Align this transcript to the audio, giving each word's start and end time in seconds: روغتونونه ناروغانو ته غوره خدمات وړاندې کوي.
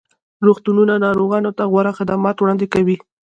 روغتونونه 0.45 0.93
ناروغانو 1.05 1.51
ته 1.57 1.63
غوره 1.71 1.91
خدمات 1.99 2.35
وړاندې 2.39 2.65
کوي. 2.73 2.95